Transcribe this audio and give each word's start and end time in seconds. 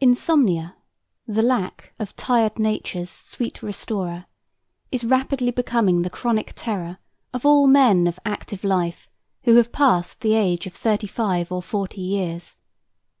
Insomnia, 0.00 0.74
the 1.28 1.42
lack 1.42 1.92
of 2.00 2.16
"tired 2.16 2.58
Nature's 2.58 3.08
sweet 3.08 3.62
restorer," 3.62 4.26
is 4.90 5.04
rapidly 5.04 5.52
becoming 5.52 6.02
the 6.02 6.10
chronic 6.10 6.54
terror 6.56 6.98
of 7.32 7.46
all 7.46 7.68
men 7.68 8.08
of 8.08 8.18
active 8.26 8.64
life 8.64 9.08
who 9.44 9.54
have 9.54 9.70
passed 9.70 10.22
the 10.22 10.34
age 10.34 10.66
of 10.66 10.74
thirty 10.74 11.06
five 11.06 11.52
or 11.52 11.62
forty 11.62 12.00
years. 12.00 12.56